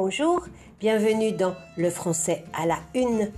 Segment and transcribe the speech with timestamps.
[0.00, 0.46] Bonjour,
[0.78, 3.32] bienvenue dans Le français à la une.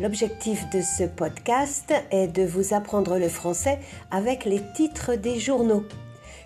[0.00, 3.78] L'objectif de ce podcast est de vous apprendre le français
[4.10, 5.84] avec les titres des journaux.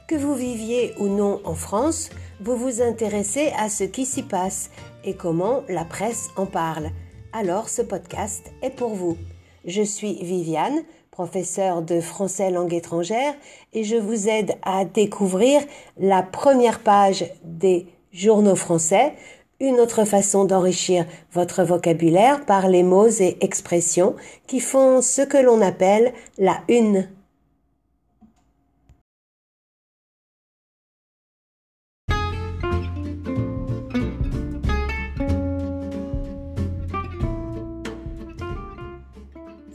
[0.07, 2.11] Que vous viviez ou non en France,
[2.43, 4.69] vous vous intéressez à ce qui s'y passe
[5.03, 6.91] et comment la presse en parle.
[7.33, 9.17] Alors ce podcast est pour vous.
[9.65, 13.33] Je suis Viviane, professeure de français langue étrangère,
[13.73, 15.63] et je vous aide à découvrir
[15.97, 19.15] la première page des journaux français,
[19.61, 24.17] une autre façon d'enrichir votre vocabulaire par les mots et expressions
[24.47, 27.09] qui font ce que l'on appelle la une.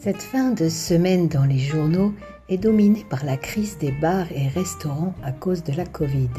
[0.01, 2.13] Cette fin de semaine dans les journaux
[2.47, 6.29] est dominée par la crise des bars et restaurants à cause de la Covid.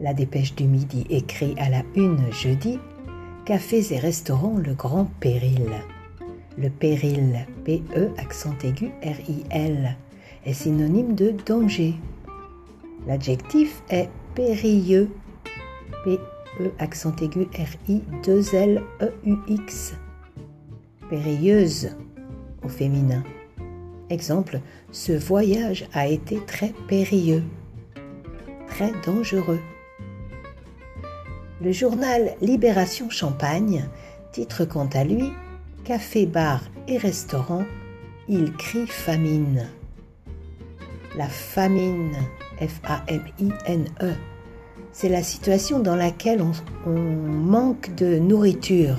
[0.00, 2.78] La dépêche du midi écrit à la une jeudi
[3.44, 5.70] Cafés et restaurants, le grand péril.
[6.58, 9.96] Le péril, P-E accent aigu R-I-L,
[10.46, 11.94] est synonyme de danger.
[13.06, 15.10] L'adjectif est périlleux,
[16.04, 19.94] P-E accent aigu R-I 2 L E U X.
[21.10, 21.96] Périlleuse
[22.64, 23.22] au féminin.
[24.10, 27.42] Exemple, ce voyage a été très périlleux,
[28.68, 29.60] très dangereux.
[31.62, 33.84] Le journal Libération Champagne
[34.32, 35.30] titre quant à lui
[35.84, 37.62] Café, bar et restaurant,
[38.28, 39.68] il crie famine.
[41.16, 42.16] La famine,
[42.58, 44.12] F-A-M-I-N-E,
[44.90, 46.50] c'est la situation dans laquelle on,
[46.86, 48.96] on manque de nourriture.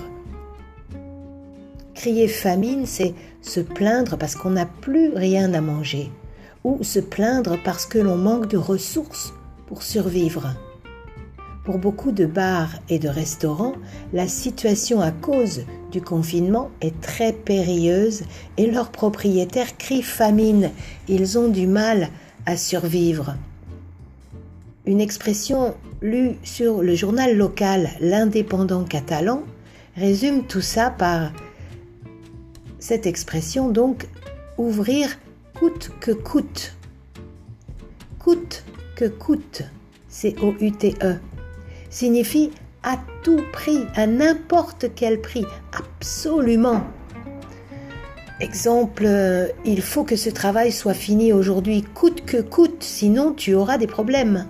[1.93, 6.09] Crier famine, c'est se plaindre parce qu'on n'a plus rien à manger,
[6.63, 9.33] ou se plaindre parce que l'on manque de ressources
[9.67, 10.55] pour survivre.
[11.65, 13.73] Pour beaucoup de bars et de restaurants,
[14.13, 18.21] la situation à cause du confinement est très périlleuse
[18.57, 20.69] et leurs propriétaires crient famine.
[21.07, 22.09] Ils ont du mal
[22.45, 23.35] à survivre.
[24.85, 25.73] Une expression
[26.03, 29.41] lue sur le journal local L'Indépendant catalan
[29.97, 31.31] résume tout ça par
[32.77, 34.07] cette expression donc
[34.59, 35.17] ouvrir
[35.55, 36.75] coûte que coûte.
[38.19, 38.63] Coûte
[38.95, 39.63] que coûte,
[40.09, 41.15] C-O-U-T-E
[41.89, 42.51] signifie
[42.83, 46.83] à tout prix, à n'importe quel prix, absolument.
[48.39, 53.55] Exemple, euh, il faut que ce travail soit fini aujourd'hui, coûte que coûte, sinon tu
[53.55, 54.45] auras des problèmes.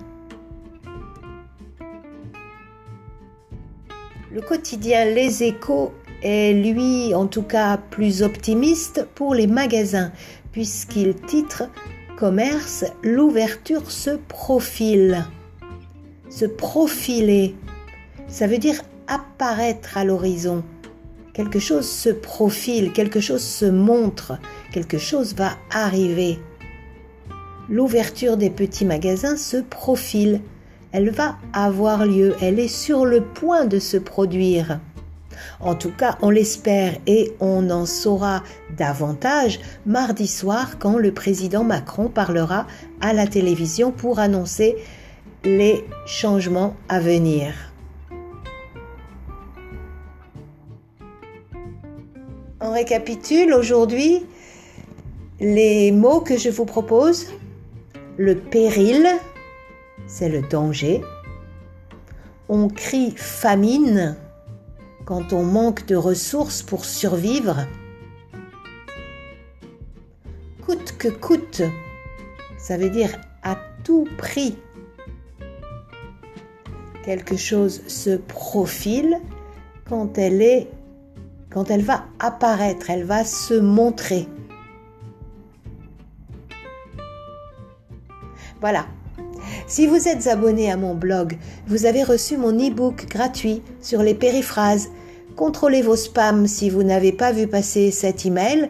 [4.31, 5.93] Le quotidien Les Échos
[6.23, 10.11] est, lui, en tout cas, plus optimiste pour les magasins,
[10.51, 11.69] puisqu'il titre
[12.17, 15.25] Commerce, l'ouverture se profile
[16.29, 17.55] se profiler.
[18.27, 20.63] Ça veut dire apparaître à l'horizon.
[21.33, 24.39] Quelque chose se profile, quelque chose se montre,
[24.71, 26.39] quelque chose va arriver.
[27.69, 30.41] L'ouverture des petits magasins se profile.
[30.91, 34.79] Elle va avoir lieu, elle est sur le point de se produire.
[35.59, 38.43] En tout cas, on l'espère et on en saura
[38.77, 42.67] davantage mardi soir quand le président Macron parlera
[43.01, 44.75] à la télévision pour annoncer
[45.45, 47.53] les changements à venir.
[52.59, 54.25] On récapitule aujourd'hui
[55.39, 57.27] les mots que je vous propose.
[58.17, 59.07] Le péril,
[60.07, 61.01] c'est le danger.
[62.49, 64.17] On crie famine
[65.05, 67.67] quand on manque de ressources pour survivre.
[70.65, 71.61] Coûte que coûte,
[72.57, 73.11] ça veut dire
[73.43, 74.57] à tout prix
[77.05, 79.19] quelque chose se profile
[79.87, 80.67] quand elle est
[81.51, 84.27] quand elle va apparaître, elle va se montrer.
[88.59, 88.87] Voilà.
[89.65, 94.15] Si vous êtes abonné à mon blog, vous avez reçu mon e-book gratuit sur les
[94.15, 94.89] périphrases.
[95.37, 98.69] Contrôlez vos spams si vous n'avez pas vu passer cet email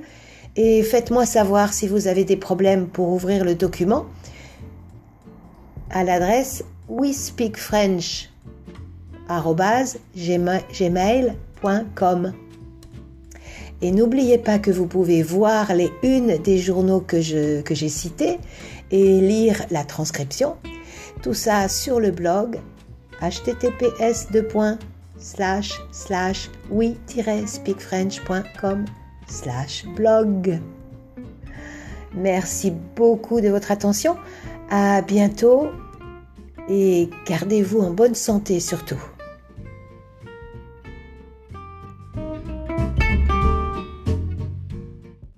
[0.55, 4.05] et faites-moi savoir si vous avez des problèmes pour ouvrir le document
[5.89, 8.29] à l'adresse we speak French
[10.75, 12.33] gmail.com.
[13.81, 17.89] Et n'oubliez pas que vous pouvez voir les unes des journaux que, je, que j'ai
[17.89, 18.39] cités
[18.91, 20.55] et lire la transcription.
[21.21, 22.59] Tout ça sur le blog
[23.21, 24.27] https
[26.69, 28.85] oui-speakfrench.com
[29.27, 30.59] slash blog.
[32.13, 34.15] Merci beaucoup de votre attention.
[34.69, 35.69] À bientôt
[36.69, 39.01] et gardez-vous en bonne santé surtout.